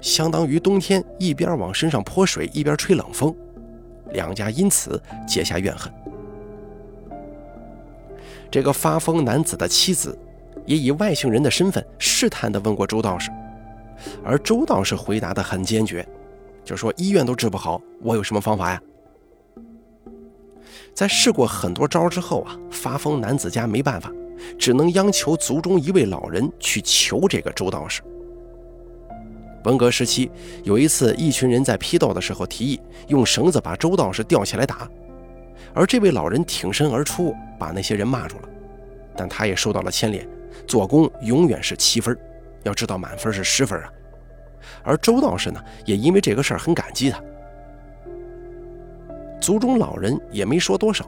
[0.00, 3.34] 相当于冬天一边往身上泼水，一边吹冷风，
[4.12, 5.92] 两家因此结下怨恨。
[8.50, 10.18] 这个发疯男子的妻子
[10.64, 13.30] 也以外姓人的身份试探地问过周道士，
[14.24, 16.06] 而周道士回答得很坚决，
[16.64, 18.80] 就说医院都治不好，我有什么方法呀？
[20.94, 24.10] 在试过很多招之后啊，发疯男子家没办法，
[24.58, 28.02] 只能央求族中一位老人去求这个周道士。
[29.64, 30.30] 文革时期，
[30.64, 34.88] 有一次，一群人在批斗的时候提议用绳子把周道士吊起来打，
[35.74, 38.48] 而这位老人挺身而出，把那些人骂住了。
[39.16, 40.26] 但他也受到了牵连，
[40.66, 42.16] 做工永远是七分，
[42.62, 43.90] 要知道满分是十分啊。
[44.84, 47.20] 而周道士呢，也因为这个事儿很感激他。
[49.40, 51.04] 族中老人也没说多少，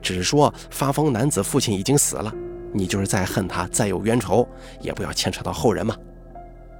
[0.00, 2.32] 只是说发疯男子父亲已经死了，
[2.72, 4.46] 你就是再恨他，再有冤仇，
[4.80, 5.96] 也不要牵扯到后人嘛。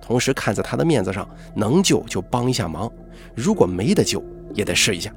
[0.03, 2.91] 同时看在他的面子上，能救就帮一下忙，
[3.35, 5.11] 如果没得救，也得试一下。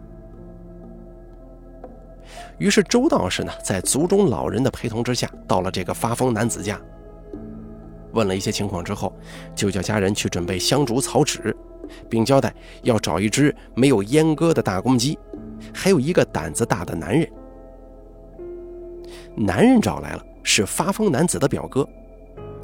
[2.60, 6.80] 于是周道士呢，在族中老人的陪同之下，到了这个发疯男子家，
[8.14, 9.12] 问了一些情况之后，
[9.56, 11.54] 就叫家人去准备香烛草纸，
[12.08, 15.18] 并交代要找一只没有阉割的大公鸡，
[15.74, 17.30] 还有一个胆子大的男人。
[19.36, 21.86] 男人找来了，是发疯男子的表哥，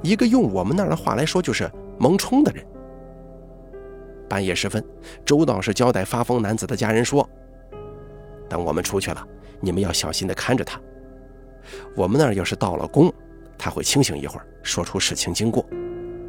[0.03, 1.69] 一个用我们那儿的话来说就是。
[2.01, 2.65] 蒙冲的人。
[4.27, 4.83] 半夜时分，
[5.23, 7.29] 周道士交代发疯男子的家人说
[8.49, 9.23] ：“等我们出去了，
[9.59, 10.81] 你们要小心的看着他。
[11.95, 13.13] 我们那儿要是到了宫，
[13.55, 15.63] 他会清醒一会儿，说出事情经过。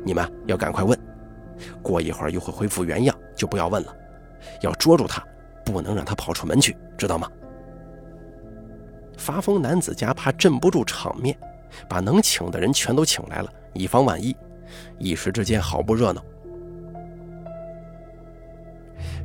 [0.04, 0.98] 你们要赶快问，
[1.80, 3.96] 过一会儿又会恢复原样，就不要问了。
[4.60, 5.24] 要捉住他，
[5.64, 7.30] 不能让他跑出门去，知道吗？”
[9.16, 11.34] 发疯男子家怕镇不住场面，
[11.88, 14.36] 把能请的人全都请来了，以防万一。
[14.98, 16.24] 一时之间好不热闹。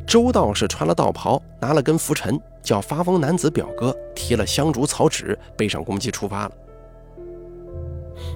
[0.05, 6.51] 周道士穿了道袍，拿了根拂尘，叫发疯男子表哥提了香烛草纸，背上公鸡出发了。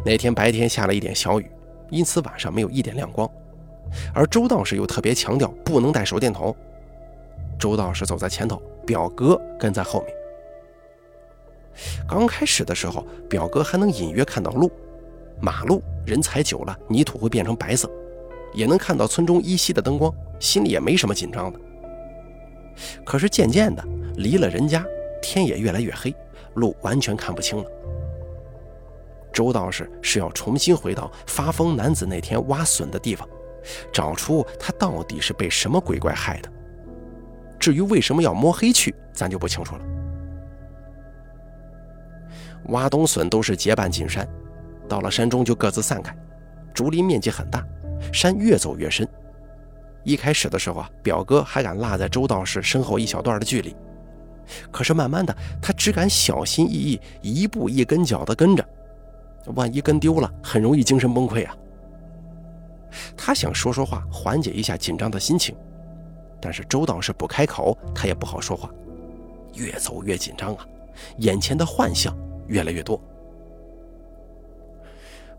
[0.05, 1.49] 那天白天下了一点小雨，
[1.89, 3.29] 因此晚上没有一点亮光。
[4.13, 6.55] 而周道士又特别强调不能带手电筒。
[7.57, 10.13] 周道士走在前头，表哥跟在后面。
[12.07, 14.69] 刚开始的时候，表哥还能隐约看到路。
[15.41, 17.89] 马路人踩久了，泥土会变成白色，
[18.53, 21.59] 也能看到村中依稀的灯光，心里也没什么紧张的。
[23.03, 23.83] 可是渐渐的，
[24.15, 24.85] 离了人家，
[25.21, 26.15] 天也越来越黑，
[26.53, 27.65] 路完全看不清了。
[29.33, 33.27] 周道士是要重新回到发疯男子那天挖笋的地方，
[33.91, 36.51] 找出他到底是被什么鬼怪害的。
[37.59, 39.81] 至于为什么要摸黑去，咱就不清楚了。
[42.65, 44.27] 挖冬笋都是结伴进山，
[44.91, 46.13] 到了山中就各自散开。
[46.73, 47.65] 竹林面积很大，
[48.11, 49.07] 山越走越深。
[50.03, 53.73] 一开始的时候啊，表哥还敢落在周道士身后一小段的距离，
[54.69, 58.67] 可是慢慢的，他只敢小心翼翼，一步一跟脚的跟着。
[59.55, 61.55] 万一跟丢了，很容易精神崩溃啊！
[63.15, 65.55] 他想说说话，缓解一下紧张的心情，
[66.41, 68.69] 但是周道士不开口，他也不好说话。
[69.53, 70.65] 越走越紧张啊，
[71.17, 72.15] 眼前的幻象
[72.47, 73.01] 越来越多。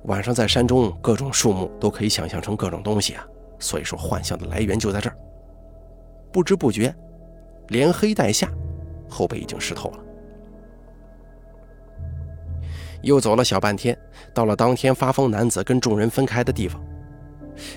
[0.04, 3.24] 晚上在山中，各种树木都可以想象成各种东西啊，
[3.58, 5.16] 所以说幻象的来源就在这儿。
[6.32, 6.94] 不知不觉，
[7.68, 8.50] 连黑带下，
[9.08, 9.98] 后背已经湿透了。
[13.02, 13.96] 又走了小半天，
[14.32, 16.82] 到了当天发疯男子跟众人分开的地方，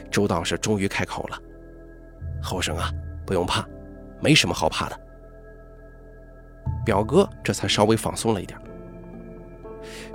[0.09, 1.37] 周道士终于开口了
[2.41, 2.91] ：“后生啊，
[3.25, 3.67] 不用怕，
[4.19, 4.99] 没什么好怕的。”
[6.85, 8.59] 表哥这才稍微放松了一点。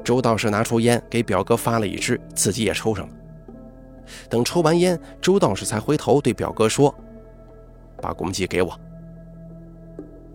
[0.04, 3.14] 周道士拿出烟给表哥发了一支，自己也抽上了。
[4.28, 6.92] 等抽完烟，周道士才回头对表哥说
[8.00, 8.80] ：“把公鸡给我。”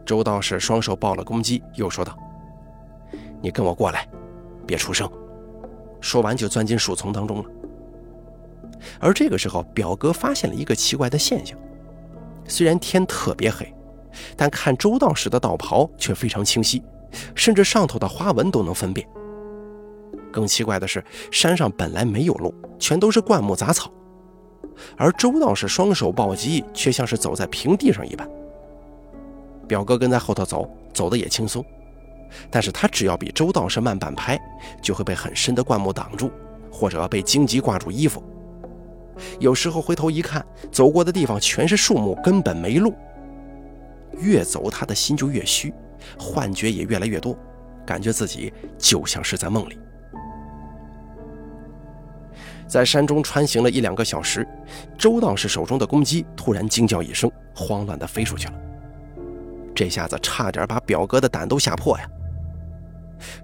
[0.05, 2.17] 周道士双手抱了公鸡，又说道
[3.41, 4.07] ：“你跟我过来。”
[4.65, 5.09] 别出声！
[5.99, 7.45] 说完就钻进树丛当中了。
[8.99, 11.57] 而这个时候，表哥发现了一个奇怪的现象：
[12.47, 13.73] 虽然天特别黑，
[14.37, 16.81] 但看周道士的道袍却非常清晰，
[17.35, 19.07] 甚至上头的花纹都能分辨。
[20.35, 23.89] 更奇怪的是，山上本来没有路，全都是灌木杂草，
[24.97, 28.29] 而周道士双手抱鸡，却像是走在平地上一般。
[29.65, 31.63] 表哥跟在后头走，走的也轻松。
[32.51, 34.37] 但是他只要比周道士慢半拍，
[34.81, 36.29] 就会被很深的灌木挡住，
[36.69, 38.21] 或者被荆棘挂住衣服。
[39.39, 42.93] 有时候回头一看，走过的地方全是树木，根本没路。
[44.19, 45.73] 越走，他的心就越虚，
[46.19, 47.37] 幻觉也越来越多，
[47.85, 49.79] 感觉自己就像是在梦里。
[52.67, 54.47] 在山中穿行了一两个小时，
[54.97, 58.53] 周道士手中的公鸡突然惊叫一声，慌乱地飞出去了。
[59.73, 62.09] 这下子差点把表哥的胆都吓破呀！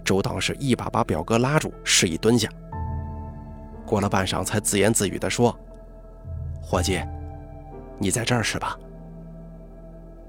[0.04, 2.50] 周道士一把把表哥拉住，示意蹲下。
[3.86, 5.58] 过了半晌，才自言自语地说
[6.62, 7.02] ：“伙计，
[8.00, 8.78] 你在这儿是吧？”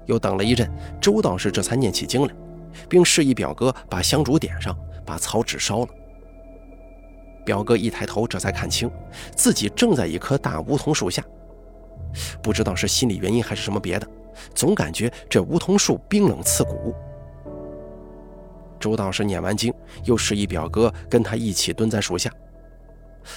[0.05, 0.69] 又等了一阵，
[0.99, 2.33] 周道士这才念起经来，
[2.89, 5.87] 并示意表哥把香烛点上，把草纸烧了。
[7.45, 8.89] 表哥一抬头，这才看清
[9.35, 11.23] 自己正在一棵大梧桐树下。
[12.41, 14.07] 不知道是心理原因还是什么别的。
[14.55, 16.93] 总感觉这梧桐树冰冷刺骨。
[18.79, 19.73] 周道士念完经，
[20.03, 22.31] 又示意表哥跟他一起蹲在树下，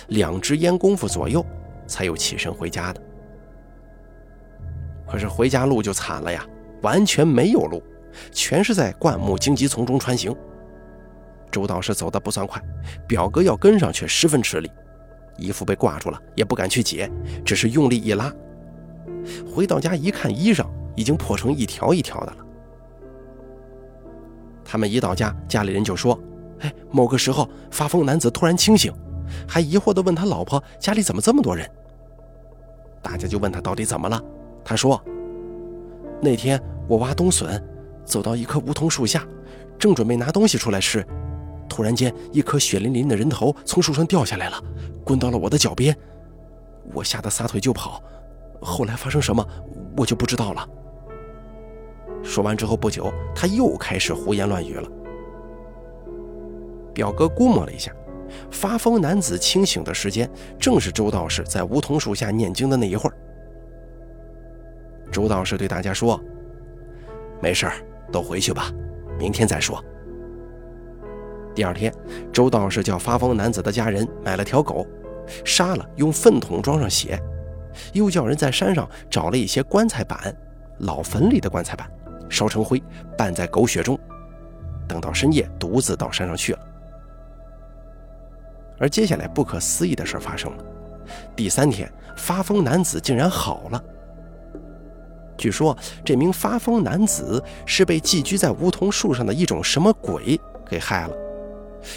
[0.09, 1.45] 两支烟功夫左右，
[1.87, 3.01] 才又起身回家的。
[5.07, 6.45] 可是回家路就惨了呀，
[6.83, 7.83] 完全没有路，
[8.33, 10.35] 全是在灌木荆棘丛中穿行。
[11.57, 12.63] 周道士走得不算快，
[13.09, 14.71] 表哥要跟上却十分吃力，
[15.39, 17.11] 衣服被挂住了，也不敢去解，
[17.47, 18.31] 只是用力一拉。
[19.51, 20.67] 回到家一看，衣裳。
[20.99, 22.39] 已经破成一条一条的了。
[24.65, 26.19] 他们一到家，家里人就说
[26.65, 28.91] ：“哎，某个时候发疯男子突然清醒，
[29.47, 31.71] 还疑惑地问他老婆家里怎么这么多人。”
[33.05, 34.19] 大家就问他到底怎么了。
[34.65, 34.99] 他说
[36.19, 37.63] ：“那天我挖冬笋，
[38.07, 39.23] 走到一棵梧桐树下，
[39.79, 41.07] 正准备拿东西出来吃，
[41.69, 44.63] 突然间一颗血淋淋的人头从树上掉下来了，
[45.05, 45.97] 滚到了我的脚边，
[46.93, 48.03] 我吓得撒腿就跑。
[48.61, 49.47] 后来发生什么，
[49.97, 50.69] 我就不知道了。”
[52.23, 54.89] 说完之后不久，他又开始胡言乱语了。
[56.93, 57.93] 表哥估摸了一下，
[58.51, 63.17] 发疯男子清醒的时间正是周道士在梧桐树下念经的那一会儿。
[65.13, 66.21] 周道士对大家说
[67.41, 67.75] ：“没事儿，
[68.11, 68.73] 都回去吧，
[69.19, 69.83] 明天再说。”
[71.57, 71.93] 第二天，
[72.31, 74.87] 周道士叫发疯男子的家人买了条狗，
[75.43, 77.19] 杀了，用粪桶装上血，
[77.95, 80.37] 又叫人在山上找了一些棺材板，
[80.81, 81.91] 老坟里的棺材板。
[82.29, 82.83] 烧成灰，
[83.17, 83.97] 拌在狗血中，
[84.89, 86.59] 等到深夜，独自到山上去了。
[88.79, 90.65] 而接下来，不可思议的事发生了。
[91.37, 93.83] 第三天，发疯男子竟然好了。
[95.39, 100.39] 据说，这名发疯男子是被寄居在梧桐树上的一种什么鬼
[100.69, 101.15] 给害了。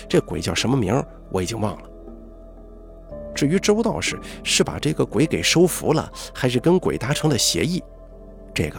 [0.07, 1.89] 这鬼叫什么名，我已经忘了。
[3.35, 7.83] 至于周道士是把这个鬼给收服了，还是跟鬼达成了协议，
[8.53, 8.77] 这个……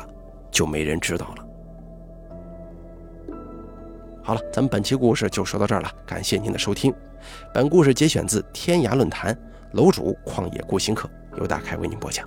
[0.50, 1.46] 就没人知道了。
[4.20, 6.92] 好了，咱们本期故事就说到这儿了，感谢您的收听。
[7.54, 9.34] 本故事节选自天涯论坛
[9.74, 11.08] 楼主旷野孤行客，
[11.38, 12.26] 由大开为您播讲。